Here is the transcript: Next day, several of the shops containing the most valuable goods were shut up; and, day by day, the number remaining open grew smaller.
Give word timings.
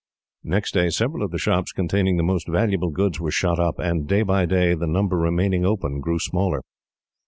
Next 0.43 0.71
day, 0.73 0.89
several 0.89 1.21
of 1.21 1.29
the 1.29 1.37
shops 1.37 1.71
containing 1.71 2.17
the 2.17 2.23
most 2.23 2.47
valuable 2.47 2.89
goods 2.89 3.19
were 3.19 3.29
shut 3.29 3.59
up; 3.59 3.77
and, 3.77 4.07
day 4.07 4.23
by 4.23 4.47
day, 4.47 4.73
the 4.73 4.87
number 4.87 5.15
remaining 5.15 5.63
open 5.63 5.99
grew 5.99 6.17
smaller. 6.17 6.63